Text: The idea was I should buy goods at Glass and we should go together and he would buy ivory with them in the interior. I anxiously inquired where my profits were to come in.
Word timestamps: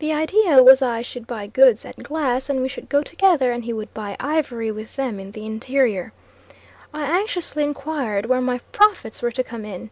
The 0.00 0.12
idea 0.12 0.60
was 0.60 0.82
I 0.82 1.02
should 1.02 1.24
buy 1.28 1.46
goods 1.46 1.84
at 1.84 2.02
Glass 2.02 2.50
and 2.50 2.60
we 2.60 2.66
should 2.68 2.88
go 2.88 3.00
together 3.04 3.52
and 3.52 3.64
he 3.64 3.72
would 3.72 3.94
buy 3.94 4.16
ivory 4.18 4.72
with 4.72 4.96
them 4.96 5.20
in 5.20 5.30
the 5.30 5.46
interior. 5.46 6.12
I 6.92 7.04
anxiously 7.20 7.62
inquired 7.62 8.26
where 8.26 8.40
my 8.40 8.58
profits 8.72 9.22
were 9.22 9.30
to 9.30 9.44
come 9.44 9.64
in. 9.64 9.90